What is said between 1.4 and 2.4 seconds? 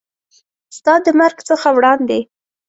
څخه وړاندې